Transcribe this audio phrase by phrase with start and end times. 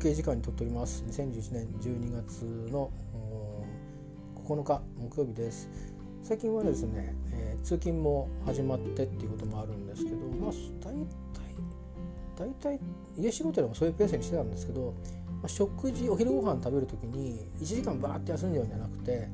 [0.00, 1.04] 憩時間にとっております。
[1.06, 2.42] 2011年12月
[2.72, 2.90] の
[4.48, 5.68] 9日木曜日です。
[6.22, 11.50] 最近はですね、えー、通勤も始まってっていうこともあるんですけどまあ大体
[12.38, 12.48] 大
[12.78, 12.80] 体
[13.18, 14.94] 家仕事でもそういうペースにしてたんですけど、
[15.26, 19.28] まあ、食事お昼ご飯食べる時に1時間バーって休んじゃうんじゃなくて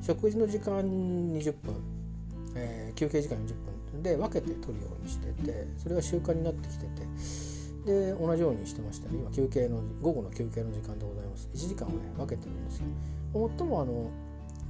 [0.00, 1.74] 食事の時間20分、
[2.54, 3.54] えー、休憩時間40
[3.92, 7.02] 分で分けて取るようにしててそれが習慣になってきてて
[7.88, 9.16] で同じようにしてましたね。
[9.16, 11.48] 今休憩の午後の休憩の時間でございます。
[11.54, 12.84] 1時間をね分けてるんですよ。
[13.32, 14.10] 最もあの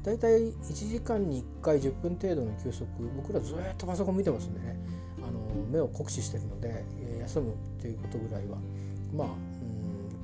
[0.04, 2.86] 大体1時間に1回10分程度の休息
[3.16, 4.78] 僕らずっとパソコン見てますんでね。
[5.18, 6.84] あの目を酷使してるので
[7.20, 8.56] 休むっていうことぐらいは
[9.12, 9.28] まあ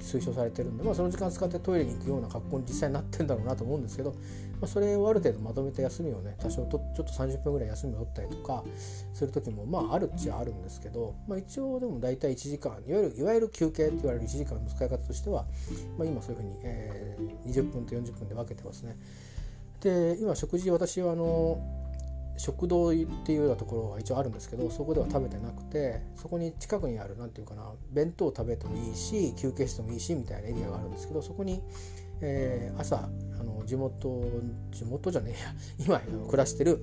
[0.05, 4.17] 推奨されてるんで、まあ、その時間使ってトイレに行くような格好に実際になってんだろうなと思うんですけど、ま
[4.63, 8.63] あ、それをある程度まとめて休みをね多少とちょっと30分ぐらい休みを取ったりとか
[9.15, 15.47] する時もまああるっちゃあるんですけど、まあ、一応でも大体1時間いわゆるいわゆる休憩って言われる1時間の使い方としては、
[15.99, 18.97] まあ、今そういうふうに、えー、20分と40分で分けてますね。
[19.81, 21.84] で今食事私はあの
[22.37, 31.63] 食堂っていうようなところが一応あるんですけどそこでは食べてなくてそこに近くにある何て言うかな弁当食べてもいいし休憩室でもいいしみたいなエリアがあるんですけどそこに、
[32.21, 33.09] えー、朝
[33.41, 34.23] あの地元
[34.73, 35.55] 地元じゃねえや
[36.01, 36.81] 今暮らしてる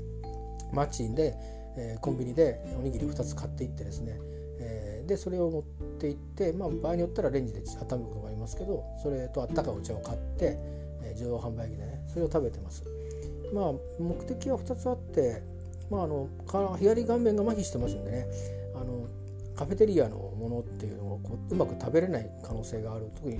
[0.72, 1.36] 町で、
[1.76, 4.18] えー、コンビニでおにぎり2つ買っていってですね、
[4.60, 5.64] えー、でそれを持っ
[6.00, 10.58] て行って、まあ、場合によったらレンジで温めることもありますけどそれとあったかいお茶を買って、
[11.04, 13.01] え自動販売機でねそれを食べてます。
[13.54, 15.44] まあ、目的は2つあって、
[15.90, 16.30] まあ、あの
[16.80, 18.28] 左顔面が麻痺してますんでね。
[18.76, 19.08] あの
[19.56, 23.12] カフェテリアのものっていうのをこううまく食べれない可能性がある。
[23.16, 23.40] 特に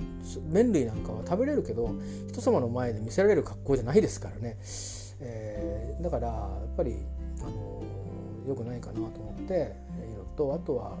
[0.50, 1.94] 麺類なんかは食べれるけど
[2.28, 4.56] 人様の前で見せられる格好じゃないですからね、
[5.20, 6.96] えー、だからやっぱり
[7.40, 7.82] あの
[8.46, 10.98] 良くないかなと思っているのとあとは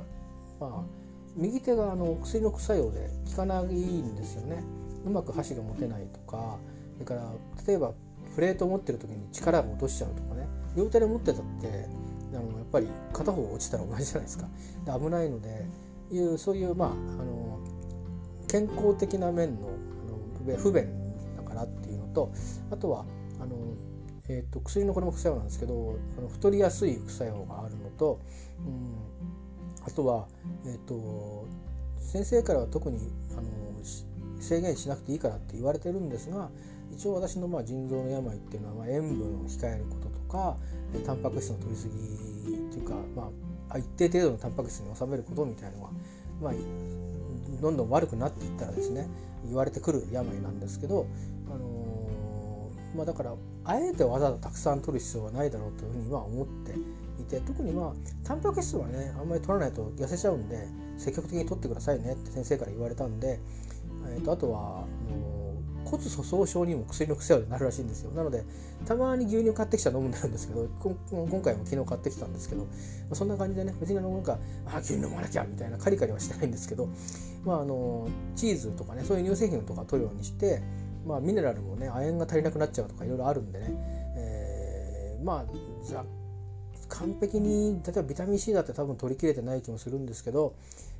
[0.58, 1.02] まあ
[1.36, 4.62] 右手があの薬の副作用で効かないんですよね。
[5.04, 6.58] うまく箸が持てないとか
[6.94, 7.32] それから
[7.66, 7.92] 例えば
[8.34, 10.46] プレートを持ってる時に力を落としちゃうとかね。
[10.76, 11.86] 両手で持ってたって
[12.34, 14.48] あのやっぱり片方落ちたら同じじゃないですか。
[14.98, 15.66] 危ないので
[16.10, 17.60] いうそういうまああの
[18.48, 19.68] 健康的な面の
[20.46, 20.88] あの不便
[21.36, 22.32] だからっていうのと
[22.70, 23.04] あとは
[23.40, 23.56] あの、
[24.28, 28.20] えーと、薬のこれも副作用なんですけどあの太りやすい副作用があるのと、
[28.58, 30.28] うん、あとは、
[30.66, 31.46] えーと
[32.02, 32.98] 先生からは特に
[33.32, 33.42] あの
[34.38, 36.50] 制限しなくていいからって言われてるんですが
[36.92, 40.56] 一応私のまあ腎臓の病っていうのはまあ塩分を控えることとか
[41.06, 43.30] タンパク質の取りすぎっていうか、ま
[43.70, 45.90] あ、一定程度のタンパク質に収めることみたいなのが、
[46.42, 46.52] まあ、
[47.60, 49.08] どんどん悪くなっていったらですね
[49.44, 51.06] 言われてくる病なんですけど、
[51.46, 56.72] あのー、まあ、だからあえてわざわざたくさん取る必要はないだろうというふうには思って
[57.20, 57.92] いて特にまあ
[58.24, 63.40] タンパク質はねあんまり取らないと痩せちゃうんで積極的に取ってくださいねって先生から言われたんで、
[64.14, 64.80] えー、とあとはあ
[65.10, 65.31] のー
[65.84, 68.10] 骨粗鬆症にも薬の癖になるらしいんですよ。
[68.12, 68.44] なので
[68.86, 72.66] たまに牛乳買ってきたら飲むんですけど 今回も昨日買ってきたんですけど、
[73.12, 76.88] そんな感じでね別になんかあ牛乳飲まなきゃみたいなカリカリはしてないんですけど、
[77.44, 80.62] まあ、あのチーズとかねそういう乳製品とか取るようにして、
[81.06, 83.66] まあ、ミネラルもね亜鉛が足りなくなっちゃうとかいろいろあるんでね、
[84.16, 86.04] えー、まあ
[86.88, 90.54] 完璧に例えばビタミン C だって多分取りきれてない気もするんですけど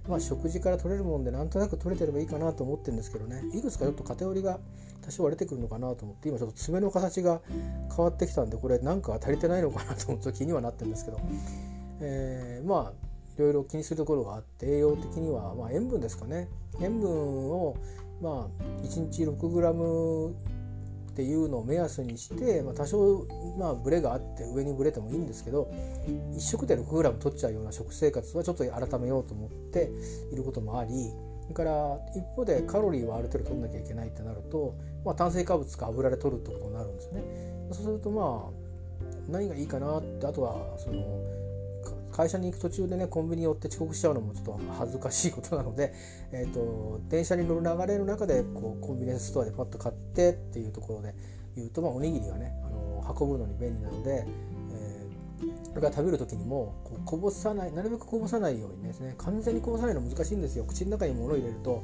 [0.09, 3.43] まあ、食事から取れるもんでなんとなく取れてればいいかなと思ってるんですけどね。
[3.55, 4.59] いくつかちょっと偏りが
[5.03, 7.41] 多少割れてくるのかなと思って今ちょっと爪の形が
[7.95, 11.21] 変わってきたんでこれなんか足りてないのかなと思って気にはなってるんですけど、
[12.01, 16.49] えー、まあいろいろ気にするところがあって栄養的には、まあ、塩分ですかね。
[16.81, 17.77] 塩分を
[18.21, 20.35] まあ1日 6g
[21.13, 23.27] っていうのを目安にして、まあ、多少
[23.59, 25.71] まあブレがあって上にブレてもいいんですけど
[26.35, 29.91] 1食で 6g 取っちゃうような食生活はちょっと改めようと思って
[30.33, 31.13] いることもあり
[31.43, 34.75] それから一方でカロリーはある程度取んなきゃいけないってなると、
[35.05, 37.23] まあ、炭水化物か油で取るってことになるんですね。
[37.73, 38.63] そうするとまあ
[39.29, 41.43] 何がいいかなってあとはその
[42.13, 45.95] 会社に行く途中でねコンビニ寄って遅刻しちゃうのもちょっと恥ずかしいことなので、
[46.31, 51.15] えーと、電車に乗る流れの中でこうコンビニエンスストアでパッと買ってっていうところで
[51.57, 54.27] 言うと、まあ、おにぎりがねあの運ぶのに便利なので、
[54.71, 60.65] えー、それから食べる時にもこうこぼさないなるべくこぼさないようにですね完全にこぼさないの難しいんですよ。
[60.65, 61.83] 口の中に物を入れると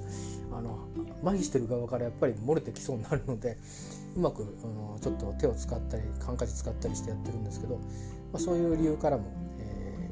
[0.52, 0.78] あの
[1.22, 3.58] 麻痺してる側からやっぱり漏れてきそうになるので
[4.16, 7.82] うまくあのちょっと手を使ったりハンカチ使ったりしてやってるんですけど、ま
[8.34, 9.24] あ、そういう理由からも
[9.60, 10.10] え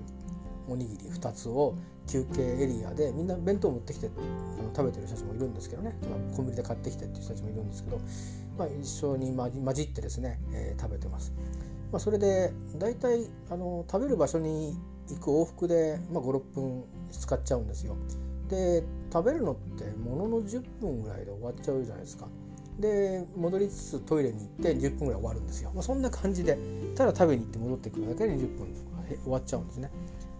[0.68, 1.76] おにぎり2つを
[2.06, 5.94] 休憩エリアでみんな弁当持ってきてあの食べてる人たちもいるんですけどね
[6.36, 8.00] コンビニで買ってきてっていう人たちもいるんですけど、
[8.58, 11.32] まあ、一緒に混じってですね、えー、食べてます。
[11.92, 14.76] まあ、それで大体あの食べる場所に
[15.08, 17.96] 行く往復で、まあ、56分使っちゃうんですよ。
[18.48, 22.28] で食べるのってものの10分ぐらいで終わっちゃうじゃないですか。
[22.78, 26.58] で戻りつつトイレに行って10分ぐらい終わるんですよ、まあ、そんな感じで
[26.94, 28.66] ただ食べに行って戻ってくるだけで20分
[29.22, 29.90] 終わっちゃうんですね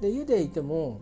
[0.01, 1.01] で家でいても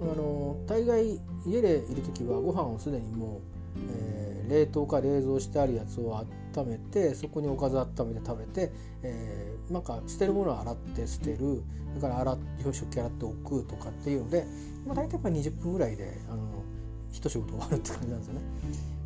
[0.00, 3.40] あの大概家でいる時はご飯をすでにも
[3.76, 6.16] う、えー、冷凍か冷蔵してあるやつを
[6.56, 11.62] 温めてそこにおかず温めて食べて、えー、なんか捨てるものは洗って捨てる
[11.94, 14.46] だから洗って食器洗っておくとかっていうので、
[14.86, 16.64] まあ、大体やっぱ20分ぐらいであの
[17.12, 18.40] 一仕事終わるって感じなんですよね。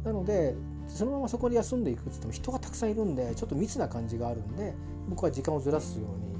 [0.04, 0.54] なので
[0.88, 4.74] そのままそこで休んでいくって言っても人がたくさんいるんでちょっと密な感じがあるんで
[5.08, 6.36] 僕は時間をずらすように、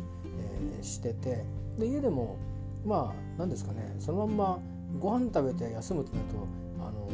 [0.76, 1.44] えー、してて
[1.78, 2.36] で家でも
[2.84, 3.94] まあ何ですかね。
[3.98, 4.58] そのまんま
[4.98, 6.46] ご飯食べて休むってなると
[6.80, 7.08] あの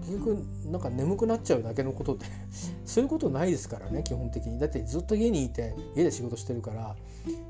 [0.00, 2.26] 結局なんか眠くなっちゃうだけのことで
[2.84, 4.58] そういうことないですからね基本的に。
[4.58, 6.96] だってずっと家にいて家で仕事してるから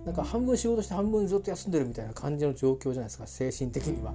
[0.05, 4.15] なんか半分仕事して半分ずっと休んでるみたいな感じの状況じゃないですか精神的には。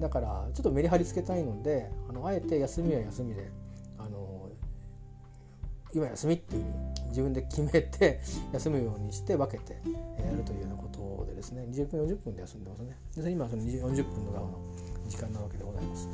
[0.00, 3.50] だからちょっとメリハリつけたいのであのあえて休みは休みで
[3.98, 4.48] あの
[5.92, 6.74] 今休みっていうふうに
[7.08, 8.20] 自分で決めて
[8.52, 11.66] 休むようにして分けてやるというようなことでですね。
[11.70, 12.96] 20分40分で休んでますね。
[13.16, 14.58] で今その40分の側の
[15.06, 16.08] 時間なわけでございます。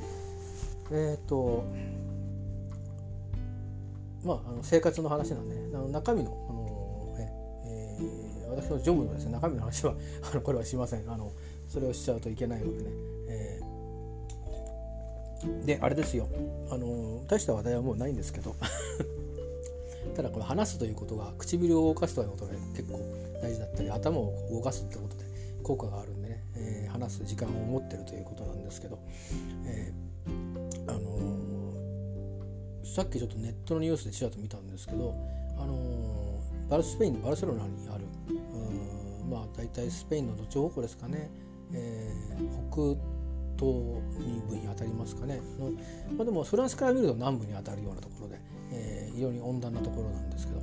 [0.90, 1.64] えっ、ー、と
[4.24, 7.30] まああの生活の話なんで、ね、あの中身のあのえ
[7.60, 9.94] えー、私のジョブのですね中身の話は
[10.30, 11.10] あのこれはしません。
[11.10, 11.30] あの
[11.68, 12.90] それをしちゃうといけないのでね、
[13.28, 16.28] えー、であれですよ。
[16.70, 18.54] あの大した話題はもうないんですけど。
[20.14, 23.00] ただこれ話すということが唇を動かすということが結構
[23.42, 25.24] 大事だったり頭を動かすってことで
[25.62, 28.98] 効果があるんでね、えー、話す時間を持ってるということなんですけど、
[29.66, 35.14] えー、あのー、さっきちょっとネットのニュースでちらっと見たんですけど、
[35.58, 38.04] あのバルスペインのバルセロナにある
[39.28, 41.30] まあ大体スペインのどっち方向ですかね、
[41.72, 42.12] え
[42.70, 42.96] 北
[43.58, 43.74] 東
[44.18, 45.40] に部に当たりますかね、
[46.16, 48.40] まあ、でもフランスから見ると南部に当たるようなところで、
[48.72, 50.62] えー、非常に温暖なところなんですけど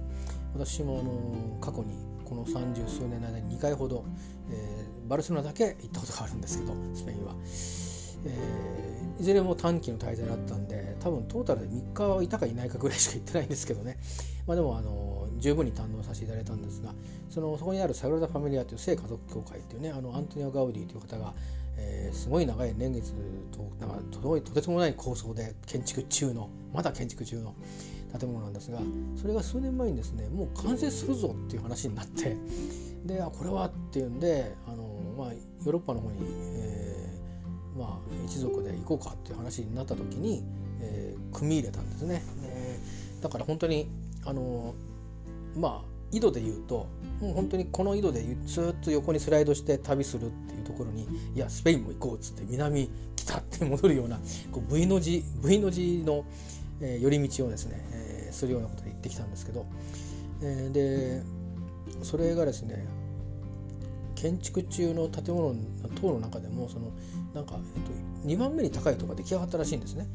[0.54, 1.96] 私もあの過去に
[2.26, 4.06] この三十数年の間に2回ほど、
[4.50, 7.36] えー、バルセロナだけ行ったことがあるんですけどスペインは、
[8.26, 13.98] えー、いずれも短期の滞在だったんで多分トータルで3日はいたかいないかぐらいしか行ってないんですけどね、
[14.48, 16.94] まあ、でもあの十分に堪能させていただいたんですが
[17.30, 21.34] そのそこにあるサグラダ・ファミリアという聖家族協会っていうねあのアントニオ・ガウディという方が
[21.82, 23.14] えー、すごい長い年月
[23.52, 27.56] となんかととてつもない構想で建築中のまだ建築中の
[28.18, 28.80] 建物なんですが
[29.16, 32.38] それが数年前にですねもう完成するぞっていう話になって
[33.06, 34.84] であこれはっていうんであの、
[35.18, 40.44] まあ、ヨーロッパの方に、えー、まあ、一族で行こうかっていう話になった時に、
[40.82, 42.22] えー、組み入れたんですね。
[43.22, 43.88] だから本当に
[44.26, 44.74] あの
[45.56, 46.88] まあ井戸で言うと
[47.20, 54.20] もう本当にこの井戸でずっと横にスライドして旅するっていうところにいやスペインも行こうっつって南北って戻るような
[54.52, 56.26] こう V の字 V の字の、
[56.82, 59.66] えー、寄り道をですね、えー、するようなことで言ってきたんですけど、
[60.42, 61.24] えー、で
[62.04, 62.86] それがですね
[64.16, 65.60] 建築中の建物の
[66.00, 66.92] 塔の中でもその
[67.34, 70.08] なんか、えっと、2番目に高いとこが出来上がったらしいんですね。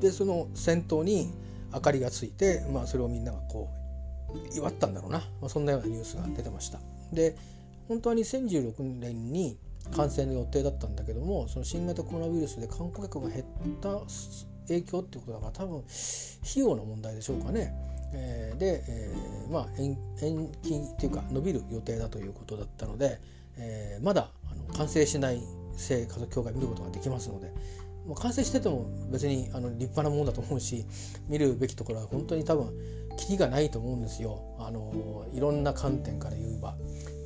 [0.00, 1.32] でその先頭に
[1.72, 3.81] 明かりがついて、まあ、それをみんながこう
[4.54, 6.78] 祝ったんだろうな、まあ、そんなようなニュースが出てました。
[7.12, 7.36] で
[7.88, 9.58] 本当は2016年に
[9.96, 13.44] 完成の予定だったんだけどもその新型コロナウイルスで観光客が減っ
[13.80, 14.00] た
[14.68, 15.84] 影響っていうことだから多分費
[16.56, 17.74] 用の問題でしょうかね、
[18.14, 19.96] えー、で、えー、まあ延
[20.62, 23.18] 期っていうか伸びる予定だということだったので、
[23.58, 25.42] えー、まだあの完成しない
[25.76, 27.52] 聖家族協会見ることができますので
[28.06, 30.84] もう完成してても別にあの立派なものだと思うし
[31.28, 32.72] 見るべきところは本当に多分
[33.16, 34.40] キリがないと思うんですよ。
[34.58, 36.76] あのいろんな観点から言えば、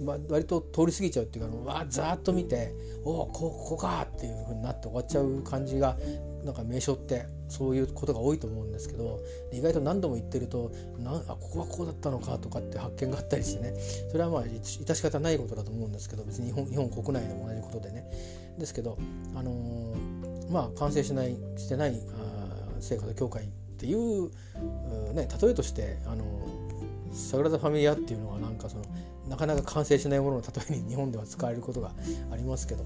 [0.05, 5.97] まあ、割と通り過ぎちゃうっていうかわざっと見ておおここかっていうふうになって終わっちゃう感じが
[6.45, 9.21] なんか名所ってそういうことが多いと思うんですけど
[9.53, 13.75] 意外と何度も言ってるとなあここはこうだったのかとかって発見があったりしてね。
[14.11, 18.11] それはまあ致し方ないことだと思うんですけど別に日本日本国内でも同じことでね。
[18.59, 18.97] ですけど
[19.35, 20.16] あのー、
[20.51, 23.47] まあ完成しないしてないあ成果と協会っ
[23.79, 24.31] ていう、
[25.15, 26.25] ね、例えとしてあの
[27.13, 28.85] サグラダ・ファミリアっていうのはなんかその
[29.29, 31.93] なかなか完成しないものの例えに日本では使われることが
[32.31, 32.85] ありますけど、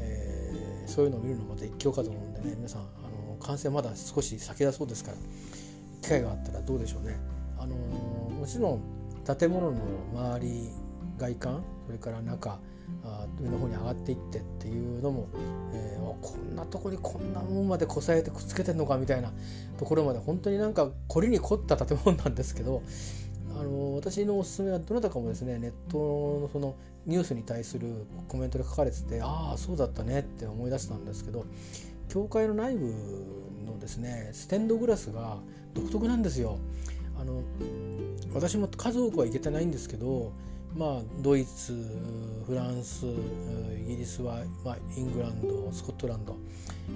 [0.00, 2.84] えー、そういうのを見るのもまた一興かと思うんでね皆さんあ
[3.30, 5.16] の完成まだ少し先だそうですから
[6.00, 7.16] 機会があったらどうでしょうね。
[7.58, 8.82] あのもちろん
[9.38, 9.78] 建物の
[10.14, 10.70] 周り
[11.16, 12.58] 外観それから中
[13.04, 15.28] あ上の方に上がっていってっていうのも、
[15.72, 19.32] えー、こんなとこにこんなもんまでこさえてくっつけてんのかみたいな
[19.78, 22.82] ところまで本当になんか凝りに凝った建物なんですけど
[23.58, 25.98] あの私のおすすめはどなたかもですねネット
[26.40, 31.44] のそのニュースに対するコメントで書かれててああそうだったねって思い出したんですけど
[32.08, 32.86] 教会の内部
[33.66, 35.38] のですねステンドグラスが
[35.74, 36.58] 独特なんですよ。
[37.18, 37.42] あの
[38.34, 40.32] 私も数多くは行けてないんですけど
[40.74, 41.74] まあ、ドイツ
[42.46, 46.36] フランスイギリスは、まあ、イングランドスコットランド、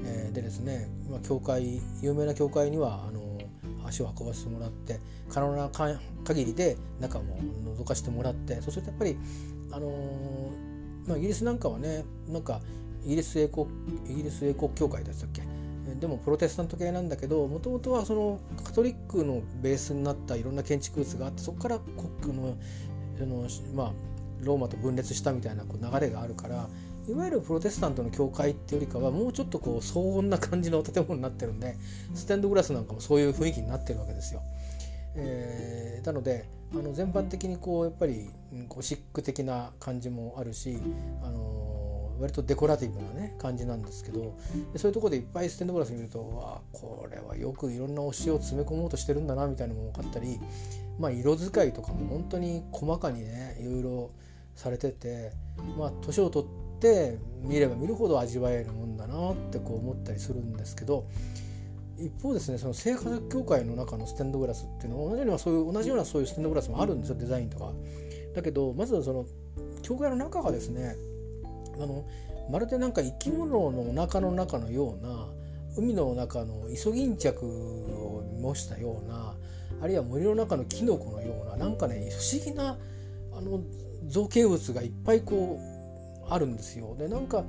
[0.05, 3.39] えー、でですね、まあ、教会有名な教会にはあの
[3.87, 7.39] 足を運ばせてもらって可能な限りで中も
[7.79, 9.17] 覗かせてもらってそうするとやっぱり
[9.71, 12.63] あのー、まあ、イギリスなんかはねなんか
[13.05, 13.67] イギリス英国
[14.09, 15.43] イギリス英国教会でしたっけ？
[16.01, 21.79] でもプロテスタント系なんだけどもともとはそのカトリックのベースになったいろんな建築物があってそこから
[22.21, 22.57] 国の
[23.19, 23.93] そのまあ
[24.41, 26.69] ローマと分裂したみたいなこう流れがあるから
[27.09, 31.77] いわゆるプロテスタントの教会っていうよりかはもうちょっとこう騒音な感じの建物になってるんで
[32.15, 34.43] ステンドグラスなんかもそういう雰囲気になってるわけですよ。
[35.15, 38.29] えー、なのであの全般的にこうやっぱり
[38.69, 40.79] ゴシック的な感じもあるし、
[41.23, 41.76] あの、
[42.21, 44.37] 割とデコラティブなね感じなんですけど
[44.77, 50.39] そういうとこでいっぱいステンドグラス見るとわこれはよくいろんな推しを詰め込もうとしてるんだなみたいなのも分かったり、
[50.99, 54.11] まあ、色使いとかも本当に細かにねいろいろ
[54.55, 55.33] されてて
[55.79, 61.07] まあ年を取って見れば見るほど味わえるもんだなってこう思ったりするんですけど
[61.99, 67.73] 一方ですねその聖火協会の中のステンドグラスっていうのは同じようなそういう同じようなそういうステンドグラスもあるんですよデザインとか。
[68.35, 69.25] だけどまずはその
[69.83, 70.97] 教会の中がですね
[71.81, 72.05] あの
[72.51, 75.29] まるでなんか生き物のお腹の中のような
[75.77, 79.35] 海の中のイソギンチャクを模したような
[79.81, 82.79] あるいは森の中のキノコのようななんかね不思議な
[83.37, 83.61] あの
[84.07, 86.97] 造形物がいっぱいこうあるんですよ。
[86.99, 87.45] でなんか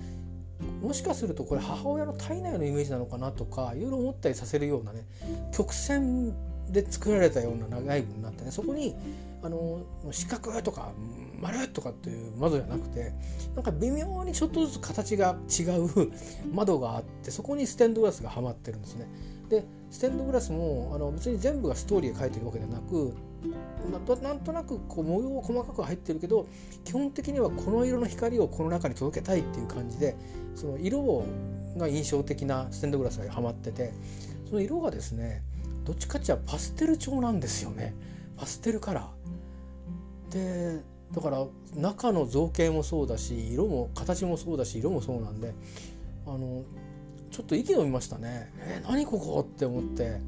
[0.82, 5.06] もしかするとこれ母親の体内のイメージなのかなとかいろいろ思ったりさせるようなね
[5.54, 6.34] 曲線
[6.72, 8.96] で作られたような長い部になってねそこに
[9.44, 9.82] あの
[10.12, 10.92] 四角とか
[11.40, 13.14] 丸とかっていう窓じゃなくて
[13.56, 16.12] なんか微妙にちょっとずつ形が違う
[16.54, 19.08] 窓があってそこにステンドグラスがはまってるんですね。
[19.50, 23.14] でステンドグラスもあの別に全部がストーリーが書いてるわけではなく
[24.22, 26.48] なんとなくこう模様細かく入ってるけど
[26.84, 30.18] 基本的にはこの色の光をこの中に届けたいっていう感じで
[30.56, 31.24] その色
[31.78, 33.94] が印象的なステンドグラスがはまってて
[34.50, 35.44] その色がですね
[35.86, 37.96] どっちかっちゃパステル調なんですよね
[38.36, 40.78] パステルカラー。
[40.78, 40.84] で
[41.14, 41.46] だから
[41.76, 45.54] 中の造形もそうだし色も形もそうだし色もそうなんで
[46.26, 46.64] あの
[47.32, 48.52] ちょっと息飲みましたね。
[48.60, 50.20] えー、何ここって思って。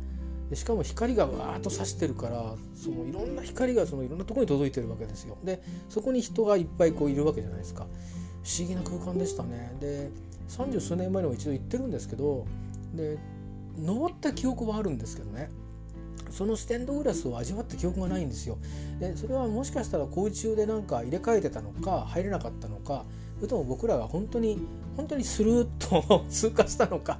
[0.50, 5.38] でしかも光がわーっと差してるからそのいろんな光がそのいろんなところに届いてるわけですよ。
[5.44, 7.86] でそこに人がいっぱいこういるわけじゃないですか。
[8.44, 9.76] 不思議な空間でしたね。
[9.80, 10.10] で
[10.48, 12.48] 三十数年前にも一度行ってるんですけど
[12.96, 13.20] で
[13.78, 15.52] 登った記憶はあるんですけどね。
[16.32, 18.58] そのステンドグラスを味わった記憶がないんですよ。
[19.00, 23.06] でそれはもしかしたら工事中でなんか入れ替えてたのか入れなかったのか
[23.38, 24.60] それとも僕らが本当に
[24.96, 27.20] 本当にスルーッと 通過したのか。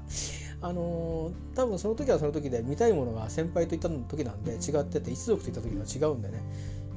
[0.62, 6.42] あのー、多分その時はその時で見たいものが先輩と行った時なんで違ってて一族と行った時は違うんでね。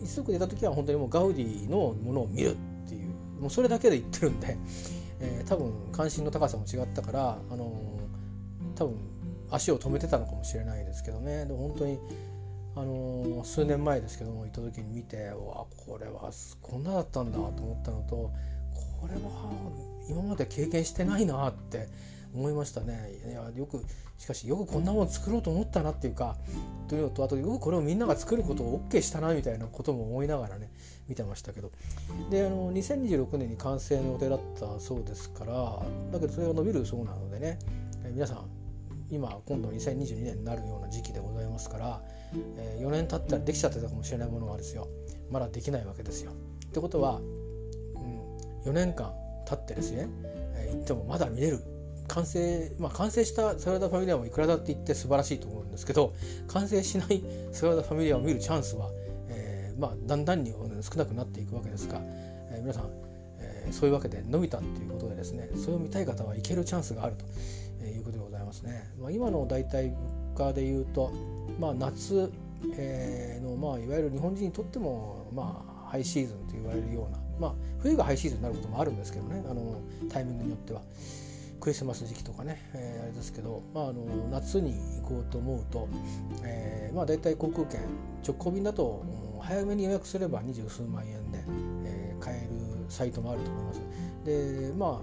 [0.03, 3.13] 一族で行った時は本当にもうガウディのものを見るっていう。
[3.41, 4.57] もうそれだけで言ってるんで、
[5.21, 8.97] えー、多分関心の高さも違ったから、あのー、多分
[9.53, 11.45] 足を止めてたのかもしれないですけどね。
[11.45, 11.99] でも本当に
[12.75, 16.31] あの数年前ですけども行った時に見てうわこれは
[16.63, 18.33] こんなだったんだと思ったのと
[19.01, 19.53] これは
[20.09, 21.89] 今まで経験してないなって
[22.35, 23.11] 思いましたね。
[23.29, 23.85] いやよく
[24.17, 26.37] しかしよくこんなもの作ろうと思ったなっていうか
[26.89, 30.71] というのとあとよくこれをみんなが作ることを OK したなみたいなことも思いながらね
[31.09, 31.71] 見てましたけど。
[32.31, 35.83] であの2026年に完成の予定だったそうですから
[36.13, 37.59] だけどそれが伸びるそうなのでね
[38.15, 38.62] 皆さん
[39.13, 42.01] 今今度2022年になるような時期でございますから、
[42.57, 44.89] えー、4年経ったらできちゃってたかもしれないものがですよ。
[45.31, 46.33] まだできないわけですよ。
[46.33, 47.21] ってことは、う
[48.69, 49.13] ん、4年間
[49.47, 50.09] 経ってですね、
[50.55, 51.61] えー、行ってもまだ見れる。
[52.09, 56.13] 完成、まあ、完成したサラダファミリアもいくらだって言って素晴らしいと思うんですけど
[56.49, 58.91] 完成しないサラダファミリアを見るチャンスは、
[59.29, 60.53] えー、まあ、だんだんに
[60.83, 62.91] 少なくなっていくわけですが、えー、皆さん、
[63.39, 67.25] えー、そういうわけで伸びたっていうことでですねそれを見たい方は行けるチャンスがあると。
[68.53, 68.91] ますね。
[69.01, 69.97] まあ、今の大体物
[70.37, 71.11] 価でいうと、
[71.59, 72.31] まあ、夏、
[72.77, 80.83] えの、まあ、いわゆる日本人にとっても、まあ、ハイシーズンと言われるような、まあ、冬がハイシーズンになることもあるんですけどねあのタイミングによっては。
[81.61, 85.89] クリスマス時期とかね、えー、あれですけど、まあ、あの夏に行こうと思うと、
[86.43, 87.81] えーまあ、大体航空券
[88.27, 89.05] 直行便だと
[89.41, 91.39] 早めに予約すれば二十数万円で、
[91.85, 93.81] えー、買えるサイトもあると思います。
[94.25, 94.99] でまあ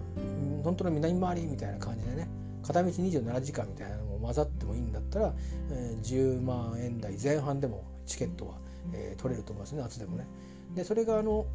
[0.66, 2.28] 本当の南回りみたいな感じでね
[2.70, 5.34] 片道27時間みたいなのも混ざってもいいんだったら、
[5.72, 8.54] えー、10万円台前半でもチケットは、
[8.94, 10.28] えー、取れると思いますね夏でもね。
[10.76, 11.48] でそれがあの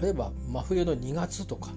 [0.00, 1.70] 例えば真冬の2月とか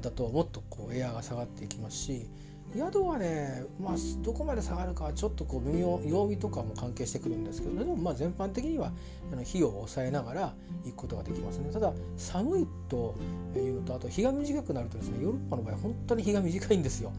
[0.00, 2.26] だともっとこうエアが下がっていきますし
[2.74, 8.92] 宿はね、まあ、どこまで下がるかはちょっとこう微妙曜日とかも関係してくるんですけどでもまあ全般的には
[9.32, 13.14] あの費用を抑えながら行くことができますねただ寒いと
[13.54, 17.12] いうのとあと日が短くなるとですねヨーロッパの場合本当に日が短いんですよ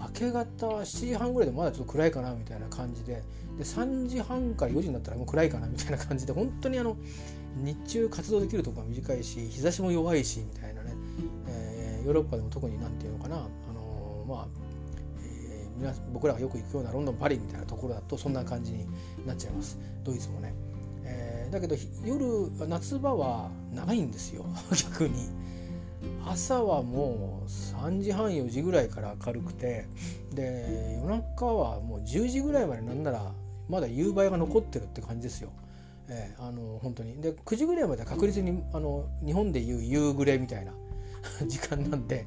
[0.00, 3.22] 明け方7時半ぐらいでまだちょっと暗いかなみたいな感じで
[3.58, 6.96] で3時半から4時になったらもう暗いかなみたいな感じで本当にあの
[7.56, 10.92] 日中活動できるところが短いし日差しも弱いしみたいなね、
[11.48, 13.38] えー、ヨーロッパでも特に何て言うのかな、あ
[13.72, 14.46] のー、まあ
[15.78, 18.86] 皆僕らがよく行くようなロンドンパリみたいなところだとそんな感じに
[19.26, 19.78] なっちゃいます。
[20.04, 20.54] ドイツもね、
[21.04, 24.44] えー、だけど夜夏場は長いんですよ。
[24.72, 25.28] 逆に。
[26.26, 29.86] 朝はもう3時半4時ぐらいから明るくて
[30.34, 33.32] で夜中はもう10時ぐらいまでなんなら
[33.68, 35.50] まだ夕映えが残ってるって感じですよ。
[36.08, 40.72] えー、あの本当にで9時ぐらいまで確実にあの日本でいう夕暮れみたいな
[41.48, 42.26] 時間なんで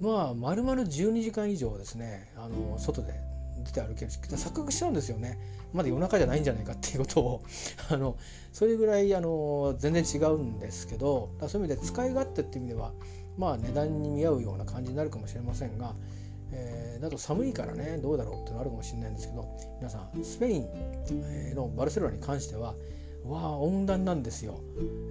[0.00, 3.14] まあ丸々12時間以上ですねあの外で
[3.64, 5.38] 出て歩けるし錯覚しちゃうんですよね。
[5.72, 7.42] まだ夜中じゃないんじゃないかっていうことを。
[7.90, 8.16] あの
[8.52, 12.92] それぐらいあの全然違うんですけどそういう意味で使い勝手っていう意味では
[13.36, 15.94] まあ値段に見合うような感じになるかもしれませんが、
[16.50, 19.44] えー、だと寒いからねどうだろうってのあるかもしれないんですけど
[19.78, 22.74] 皆さんスペインのバルセロナに関しては
[23.28, 24.60] わあ温暖なんですよ、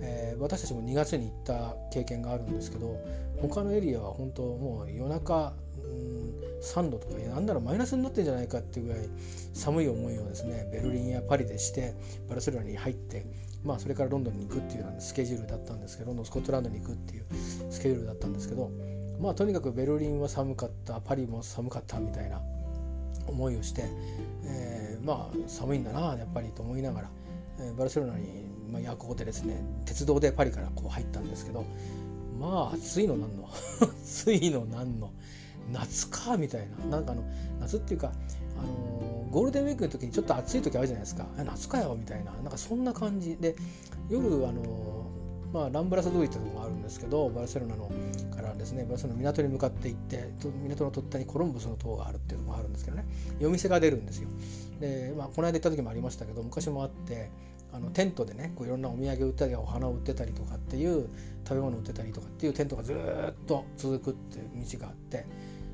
[0.01, 3.00] えー、私たちも2月に行った経験があるんですけど
[3.41, 9.07] 他のエリアは本当もう夜中、うん、3度とかなんならマイナスになってんじゃないかっていうぐらい
[9.53, 11.93] 寒い思いをですねベルリンやパリでして
[12.27, 13.25] バルセロナに入って
[13.63, 17.25] まあそれからロンドンに行くっていうようなスケジュールだったんですけどロンドンスコットランドに行くっていう
[17.69, 18.71] スケジュールだったんですけど
[19.19, 22.41] まあとにかくベルリンは寒かったパリも寒かったみたいな
[23.27, 23.83] 思いをして、
[24.45, 27.09] えー、まあ寒いんだなやっぱりと思いながら
[27.78, 29.64] バルセロナに、まあ、夜行でですね。
[29.86, 31.65] 鉄道でパリからこう入ったんですけど
[32.39, 33.50] まあ暑いのなんの？
[34.04, 35.12] 暑いのなんの？
[35.72, 36.98] 夏かみたいな。
[36.98, 37.24] なんかあの
[37.60, 38.12] 夏っていうか、
[38.58, 41.26] あのー、ゴールデンウィークの時にちょっと暑い時あるじゃないですか。
[41.38, 42.32] 夏かよみたいな。
[42.32, 43.56] なんかそんな感じで
[44.10, 44.98] 夜あのー
[45.54, 47.89] まあ、ランブラス通りってとこがあるんですけどバルセロナの
[48.47, 48.86] からですね。
[48.86, 50.29] バルセロナの港に向かって行って
[50.63, 53.05] 港の突端にコロンブスの塔があるっていうのもあるんですけどね。
[53.39, 54.29] 夜店が出るんですよ。
[54.79, 57.29] で、まあ、この間行った時もありましたけど昔もあって
[57.73, 61.10] あのテントでねこういろんなお土産を売ったりお花を売ってたりとかっていう
[61.47, 65.25] 食べ物売ってたりとかっていうテントがずっと続くっていう道があって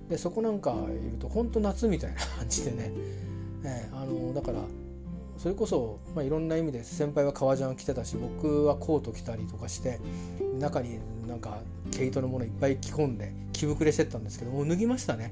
[0.09, 2.91] でそこなんかいると本当夏みたいな感じでね、
[3.63, 4.59] えー、あのだから
[5.37, 9.99] それこそ、まあ、いろんな意味で先輩は革ジャン着てたし僕はコート着たりとかして
[10.59, 15.31] 中になんか毛糸のものいっぱい着込んで着膨れしてったんですけどもう脱ぎましたね、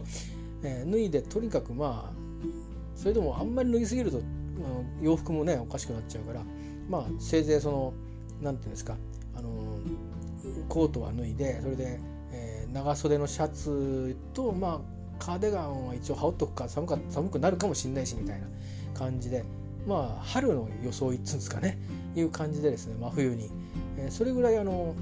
[0.62, 2.18] えー、脱いでとにかくまあ
[2.96, 4.20] それでもあんまり脱ぎすぎると
[5.02, 6.42] 洋服もねおかしくなっちゃうから
[6.88, 7.94] まあせいぜいその
[8.40, 8.96] 何て言うんですか
[9.36, 9.50] あの
[10.68, 12.00] コートは脱いでそれで、
[12.32, 18.46] えー、長袖のシャツとまあカーデガンは一応羽織っとくか寒か寒くなるかもしれないしみたいな
[18.94, 19.44] 感じで
[19.86, 21.78] まあ春の装いっつうんですかね
[22.16, 23.50] いう感じでですね真冬に、
[23.98, 24.94] えー、それぐらいあの、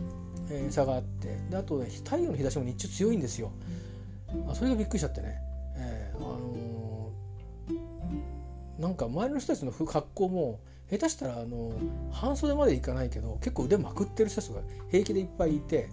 [0.50, 3.52] えー、差があってであと、ね、太陽の日差しも日中強いんですよ。
[4.48, 5.38] あそれがびっくりしちゃってね、
[5.76, 11.72] えー、あのー、なんか周りの人たちの格好も下手したらあの
[12.12, 15.88] 半袖までいかないけど結構腕まくってる人たちが平気でいっぱいいて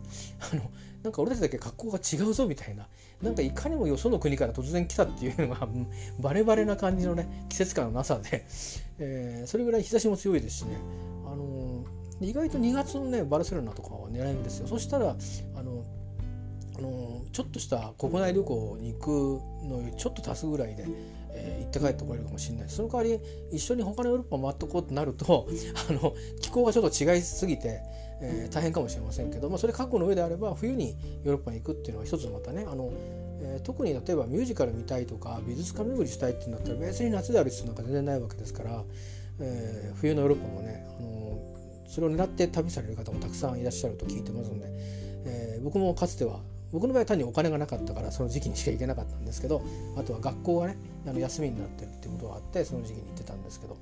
[0.52, 0.62] あの
[1.04, 2.88] なんか俺たちだけ格好が違うぞみたいな。
[3.24, 5.68] なんかいかにもよその国から突然来たっていうのが
[6.20, 8.46] バレバレな感じのね季節感のなさで、
[9.00, 10.76] えー、それぐらい日差しも強いですしね、
[11.26, 11.73] あのー、
[12.22, 14.68] 意外と2月のねバルセロナとかは狙い目ですよ。
[14.68, 15.16] そしたら
[15.56, 15.84] あの
[16.78, 19.08] あのちょっとした国内旅行に行く
[19.68, 20.86] のちょっと足すぐらいで、
[21.32, 22.70] えー、行って帰ってこれるかもしれない。
[22.70, 23.20] その代わり
[23.52, 25.48] 一緒に他のヨーロッパ回ってこうとなると
[25.90, 27.82] あの気候がちょっと違いすぎて、
[28.22, 32.90] えー、大変かもしれませんけど、まあ、それ覚悟の上であれば冬にヨーロッパに行くっていうのは一つまたねあの、
[33.42, 38.84] えー、特に例えばミュージカル見たいとか美術館巡りしたいっていうんだったら別に夏である必要なんか全然ないわけですから、
[39.40, 41.24] えー、冬のヨーロッパもねあの
[41.88, 44.66] それを狙って旅される方もたくさんいらっしゃると聞いてますので、
[45.26, 46.40] えー、僕もかつては
[46.72, 49.62] 僕の場合は単にお金がなかったからその時期にしか行けなかったんですけど
[49.96, 53.78] あとは学校がねあの休みになってるっていうことがあってその時期に行ってたんですけど、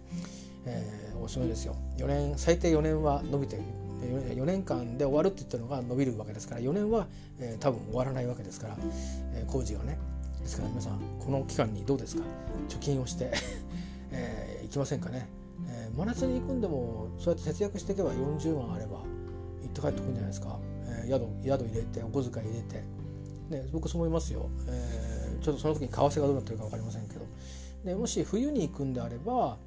[0.65, 1.75] えー、おすすめですよ。
[1.97, 3.57] 4年最低4年は伸びて
[4.01, 7.07] 4年間で終わるって言ったのが伸びるわけですから4年は、
[7.39, 8.77] えー、多分終わらないわけですから、
[9.35, 9.97] えー、工事がね。
[10.41, 12.23] ですから皆さんこの期間にどうですか？
[12.67, 13.31] 貯金をして
[14.11, 15.27] えー、行きませんかね、
[15.71, 18.97] えー、真夏に行くんでもそうやって節約していけば40万あれば
[19.61, 22.83] 行って帰ってくるんじゃないですか、えー、宿宿入れてお小遣い入れて、
[23.49, 27.21] ね、僕そう思いますよ、えー、ちょっとその時に為替がどうなってるか分かりませんけど。
[27.83, 29.57] でもし冬に行くんであれば、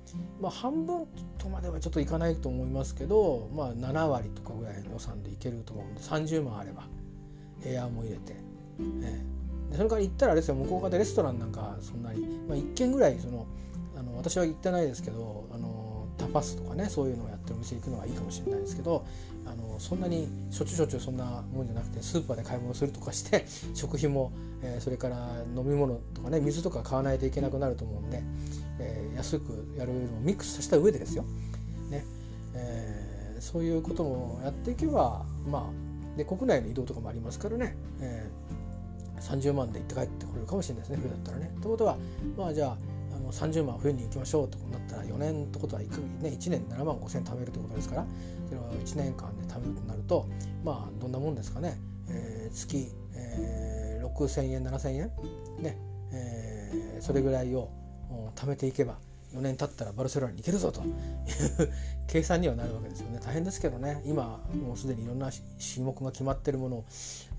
[0.41, 6.87] まあ、半分とまではちょっといかないと思いますけど、まあ、7割とかぐらいの予算でいけると思うんで30万あれば
[7.65, 8.37] エアーも入れて、
[9.03, 10.55] えー、それから行ったらあれですよ。
[10.55, 13.47] 向こう側でレストランなんかそんなに、まあ、1軒ぐらいその
[13.97, 19.05] あの私は行ってないですけどあのタパスとかねそういうのをやってるお店行くのがいいかもしれないですけど
[19.47, 28.23] あのそんなにしょっちゅうしょっちゅうそんなもんじゃなくてスーパーで買い物するとかして 食費も、えー、それから飲み物とかね水とか買わないといけなくなると思うんで、
[28.79, 31.25] えー、安くやるのをミックスさせた上でですよ、
[31.91, 32.05] ね
[32.55, 41.51] えー、そういうこともやっていけばまあで国内の移動とかもありますからね、えー、30万で行って帰ってこれるかもしれないですね冬だったらね。
[41.61, 41.97] ということは
[42.37, 42.94] まあじゃあ
[43.25, 48.07] あの30万冬に行きましょうとなったら4年ってことは 1, ね、1年7万5千貯めるということですから
[48.47, 50.29] それは1年間で貯めるとなると
[50.63, 55.11] まあどんなもんですかね、えー、月、えー、6,000円7,000円
[55.61, 55.79] ね、
[56.13, 57.71] えー、それぐらいを
[58.37, 58.97] 貯めていけば
[59.35, 60.81] 4年経ったらバルセロナに行けるぞと。
[60.81, 60.91] い う
[62.07, 63.19] 計算にはなるわけですよね。
[63.21, 64.01] 大変ですけどね。
[64.07, 66.85] 今もうすでにいろんな種目が決まってるものを、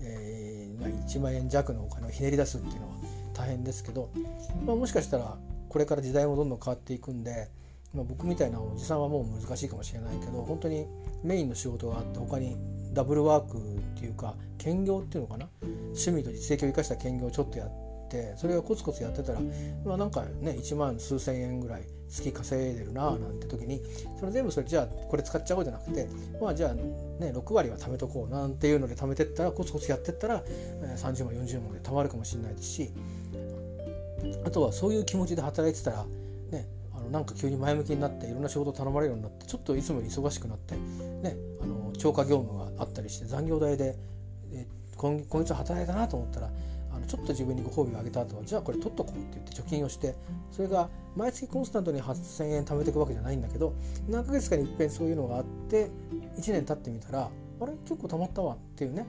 [0.02, 2.96] えー、1万円弱のお金をひねり出すっていうのは
[3.32, 4.10] 大変ですけど、
[4.66, 5.38] まあ、もしかしたら
[5.76, 7.50] これから時代もどんどん変わっていくんで、
[7.92, 10.86] まあ、僕みたいなおじさんはもう難しいかもしれないけど本当に
[11.22, 12.56] メインの仕事があって他に
[12.94, 13.60] ダブルワークっ
[14.00, 15.46] ていうか兼業っていうのかな？
[15.88, 19.40] 趣味と実績を生かした兼業をちょっとやってそれがコツコツやってたら、
[19.84, 23.82] まあ、なんかね1万数千円ぐらい月稼いでるなあなんて時に
[24.18, 26.08] それ全部それじゃあこれ使っちゃおうじゃなくて
[26.40, 26.84] まあじゃあね
[27.20, 30.42] 6割は貯めとこうなんていうので貯めてったらコツコツやってったら
[30.96, 32.90] 30万40万で貯まるかもしれないですし
[34.44, 36.04] あとはそういう気持ちで働いてたら
[36.50, 43.96] ねあのなんか急に前向きになっていろんな仕事頼まれるようになってちょっといつもより忙しくなってねあの超過業務があったりして残業代で
[44.52, 46.50] え今今月働いたなと思ったら
[46.92, 50.14] あのちょっと自分にご褒美をあげた後はじゃあこれ取っとこうって言って貯金をして
[50.50, 53.74] それが毎月コンスタントに8,000円貯めていくわけじゃないんだけど
[54.08, 55.90] 何ヶ月かにいっぺんそういうのがあって
[56.38, 57.72] 1年経ってみたらあれ？
[57.86, 59.06] 結構貯まったわっていうね。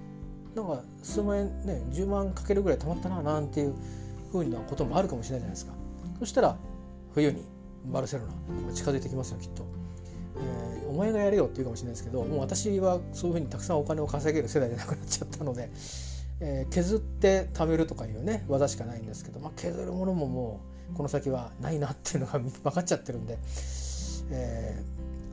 [0.56, 3.76] なんか数万円ね10万かけるぐらい貯まったななんていう
[4.32, 5.74] ふうなこともあるかもしれないじゃないですか
[6.20, 6.58] そしたら
[7.14, 7.44] 冬に
[7.86, 9.66] バルセロナ近づいてきますよきっと、
[10.38, 15.70] えー、お前がやれよって言うかもしれないですけどもう私はそういうふうにたくさんお金を稼げる世代じゃなくなっちゃったので、
[16.40, 20.62] えー、削って貯めるとかいうね技しかないんですけど、まあ、削るものもも
[20.92, 23.38] うこの先はないなっていうのが分かっちゃってるんで、
[24.32, 24.84] え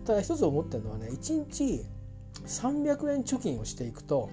[0.02, 1.84] ー、ただ一つ思ってるのはね1日
[2.46, 4.30] 300円貯金をしていくと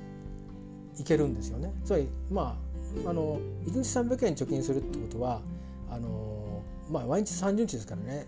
[1.00, 1.72] いけるんですよね。
[1.86, 2.71] つまりまあ
[3.06, 5.42] あの1日300円貯金するってことは
[5.90, 8.26] あの、まあ、毎日30日ですからね。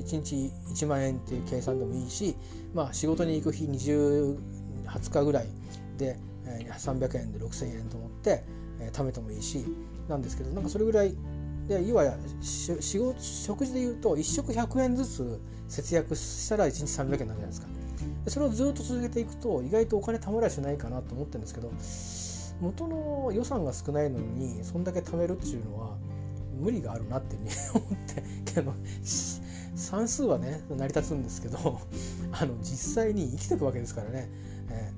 [0.00, 2.34] 1日1万円っていう計算でもいいし、
[2.74, 4.38] まあ、仕事に行く日20
[4.86, 5.46] 20日ぐらい
[5.98, 8.42] で300円で6,000円と思って
[8.80, 9.64] え貯めてもいいし
[10.08, 11.14] なんですけどなんかそれぐらい
[11.68, 17.68] でいわや仕事食事でいうと1食100円ずつ節約したら1日300円なんじゃないですか。
[18.26, 21.70] それをずっと続けていくと意外とお金貯まりゃしないかなと思ってるんですけど
[22.60, 25.96] 元の予算が少ないのにそんだけ貯めるっていうのは
[26.58, 28.22] 無理があるなってね思って
[28.54, 28.74] けど
[29.74, 31.80] 算数はね成り立つんですけど
[32.32, 34.28] あの実際に生きていくわけですからね、
[34.70, 34.92] え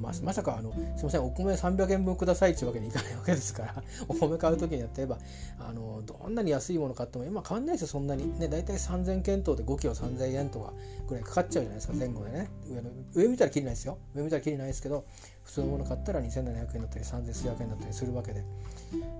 [0.00, 5.18] ままさかあのすいませんお米300円分くださいっていうわけにいかないわけですからお米買う時にやってれば
[5.58, 8.38] あのどんなに安いもの買っても今変わんないですよそんなに。
[8.38, 10.72] ね大体3000件頭で5キロ3000円とか
[11.08, 12.48] ぐらいかかっちゃうじゃないですか前後でね。
[12.68, 13.98] 上の上見たらきりないですよ。
[14.14, 15.04] 上見たらきりないですけど
[15.48, 18.44] 普通のもの買ったら2700円だったり3000数百円だったりするわけで。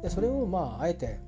[0.03, 1.19] でそれをまああえて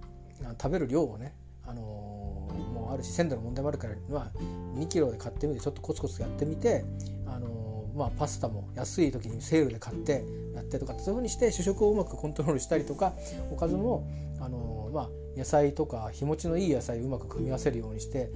[0.60, 1.34] 食べる量をね
[1.66, 4.38] あのもうあるし鮮度の問題もあるから、まあ、
[4.78, 6.84] 2キロで買ってみてちょっとコツコツやってみて、
[7.26, 13.14] あのまあ、パスタも安い時にセールで買ってやってとかそういうふうにして主食をうまくコントロールしたりとか
[13.50, 14.06] おかずも
[14.38, 15.08] あの、まあ、
[15.38, 18.30] 野菜とか日持ちのいい野菜をうまく組み合わせるようにして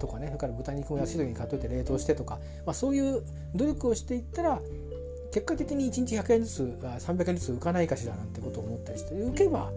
[0.00, 3.22] とかねそれから豚肉も安い時に買っといて冷凍してとか、まあ、そういう
[3.54, 4.60] 努力をしていったら
[5.32, 9.70] 結果的に1日100円ずつ300円ずつ浮かないかしらなんてことを思ったりして浮けば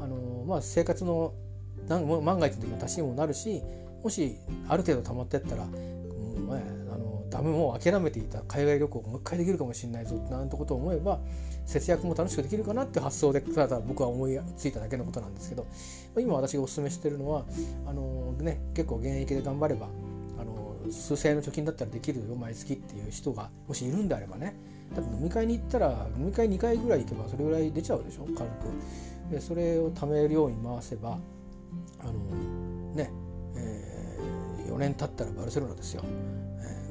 [0.00, 1.34] あの、まあ、生活の
[1.88, 3.62] 万が一の時に足しにもなるし
[4.02, 4.36] もし
[4.68, 6.58] ある程度溜まってったら、うんまあ、
[7.34, 11.18] ダメも諦めていた海外旅行をもう一回できるかもしれないぞなんてことを思えば
[11.66, 15.66] 節約も楽しくできるかなって発想でただ僕は思いついただけのことなんですけど
[16.16, 17.44] 今私がお勧めしてるのは
[17.88, 19.88] あの、ね、結構現役で頑張れば
[20.90, 24.54] 数千円の貯金だったらできるよ毎月っていう人がもしいるんであればね。
[24.94, 29.30] だって飲み会に行ったら飲み会2回ぐらい行けばそれぐらい出ちゃうでしょ軽く。
[29.30, 31.18] でそれを貯めるように回せば
[32.00, 32.12] あの
[32.94, 33.10] ね、
[33.56, 36.04] えー、4年経ったらバルセロナですよ。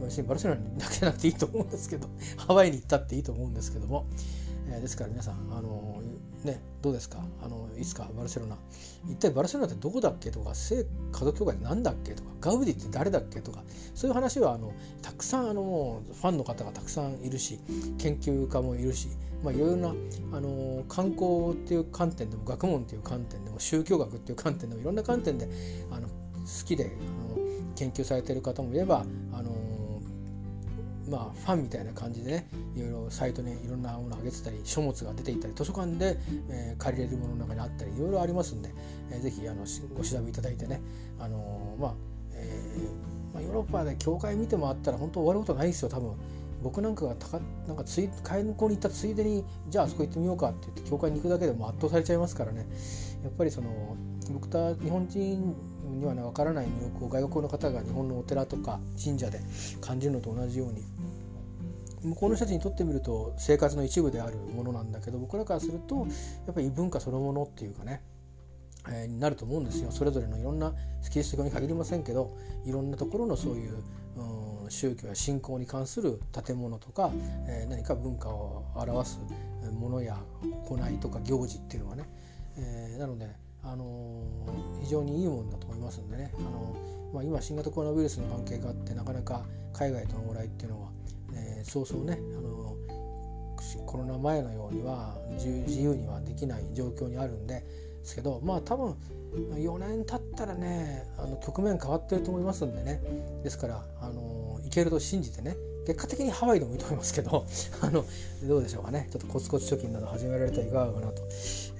[0.03, 4.05] 別にバルセロナにだけじゃなくていいと思うんですけどハワイに行ったっていいと思うんですけども、
[4.69, 5.92] えー、ですから皆さんあの
[6.45, 7.23] ねどうですか？
[7.41, 8.57] あのいつかバルセロナ。
[9.09, 17.59] 一体バルセロナってどこだっけとか聖家族協会って何だっけとかガウディって誰だっけとかそういう話はあのたくさんあのファンの方がたくさんいるし
[17.97, 19.07] 研究家もいるし、
[19.43, 19.89] まあ、いろいろな
[20.33, 25.47] あの観光っていう観点でも学問っていう観点でも宗教学っていう観点でもいろんな観点で
[25.91, 26.13] あの好
[26.65, 26.91] きで
[27.35, 27.43] あの
[27.75, 29.52] 研究されてる方もいればあの
[31.09, 36.17] まあ、ファンみたいな感じでねいろいろサイトにいろんなものを上げてたり書物が出ていたり図書館で、
[36.49, 38.73] えー、借りれるものの中にあったりいろいろありますんで、
[39.11, 40.81] えー、ぜひあのご調べいただいてね、
[41.19, 41.93] あのー、まあ
[42.33, 46.13] えーまあ、ヨーロッパで教会見てもあったら本当終わることないですよ多分。
[46.63, 52.65] 僕なんかがたかなんかつい買いに行ったついでにじゃああそこ行ってみようかって言って教会に行くだけでも圧倒されちゃいますからね
[53.21, 53.97] やっぱりその
[54.31, 55.55] 僕た日本人
[55.99, 59.39] にはね分からない魅力を外国の方が日本のお寺とか神社で
[59.81, 60.83] 感じるのと同じように
[62.03, 66.07] 向こうの人たちにとってみると生活の一部であるものなんだけど僕らからすると
[66.45, 68.01] やっぱり異文化そのものっていうかね、
[68.89, 69.91] えー、になると思うんですよ。
[69.91, 70.73] それぞれのいろんな
[71.09, 73.77] キリスト教に限りませんけどいろんなところのそういう、
[74.63, 77.11] うん、宗教や信仰に関する建物とか、
[77.47, 79.19] えー、何か文化を表す
[79.71, 80.17] ものや
[80.65, 82.03] 行いとか行事っていうのはね、
[82.57, 83.29] えー、なので、
[83.63, 84.23] あの、
[84.81, 86.75] 非常にいいものだと思いますんでね、あの、
[87.13, 90.89] まあ、今新型コロナウイルスの関係があってなかなか海外との往来っていうのは
[91.35, 92.75] えー、そうそうねあの
[93.85, 97.63] コロナ前のようには自由にはできない状況にあるんで
[98.03, 98.95] すけどまあ多分
[99.33, 103.01] 4年経ったらねあの局面変わってると思いますんでね。
[103.43, 107.45] ですからあのいけると信じてね結果的にハワイでもいいと思いますけど
[107.81, 108.05] あの
[108.47, 109.07] どうでしょうかね。
[109.11, 111.23] ちょっとコツコツ貯金など始められたらいかがかなと、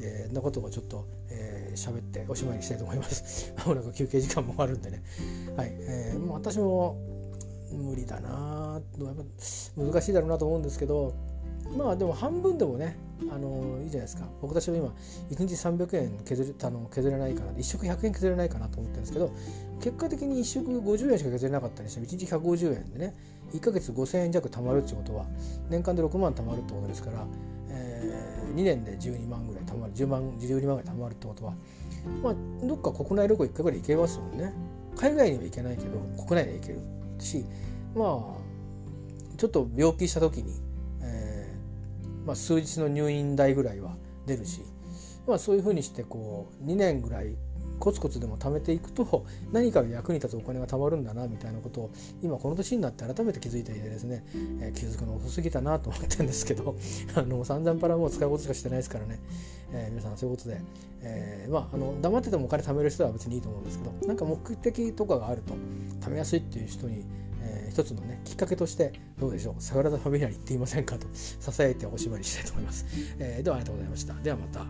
[0.02, 1.06] えー、なことをちょっと
[1.75, 3.53] 喋、えー、っておしまいにしたいと思います。
[3.57, 5.03] ま もなく休憩時間もあるんでね。
[5.55, 6.97] はい、えー、もう私も
[7.71, 9.23] 無理だなやっぱ
[9.75, 11.15] 難しいだろうなと思うんですけど
[11.75, 12.97] まあでも半分でもね
[13.31, 14.93] あのいいじゃないですか僕たちは今
[15.31, 19.31] 1日300円削れあの削れないかな1食100円削れないかなと思ってるんですけど
[19.81, 23.15] 結果的に1食50円しか削れなかったりして1日150円でね
[23.53, 25.25] 1ヶ月5000円弱貯まるってことは
[25.69, 27.25] 年間で6万貯まるってことですから、
[27.69, 28.22] え、
[28.53, 31.53] 2年で12万ぐらい貯まる10万12万ぐらい貯まるってことは
[32.21, 32.35] まあ
[32.65, 34.53] どっか国内旅行1回ぐらい行けますもんね。
[34.95, 36.79] 海外には行けないけど国内で行ける
[37.19, 37.43] し
[37.95, 38.43] まあ
[39.37, 40.53] ちょっと病気した時に、
[41.01, 44.61] えーまあ、数日の入院代ぐらいは出るし、
[45.27, 47.35] まあ、そういうふうにしてこう2年ぐらい
[47.79, 54.23] コツコツでも貯めていくと何かの役に立つお金が貯まるんだなみたいなことを今この年になって改めて気づいていてですね、
[54.62, 56.75] えー、気づくの遅すぎたなと思ってるんですけど
[57.15, 59.19] あの散々パラもう使うことしかしてないですからね、
[59.73, 60.62] えー、皆さんそういうことで、
[61.01, 65.53] えー、まああの黙っててもお金貯める人は別にいいと思うんですけどなんか目的とかがあると
[66.01, 67.05] 貯めやすいっていう人に
[67.45, 72.86] えー、一つのねきっかけとしてどうでしょうサグラダ・ファミリアに行っていませんかと 支えておしまいにしたいと思います、
[73.19, 74.13] えー、ではありがとうございました。
[74.15, 74.65] ではまた。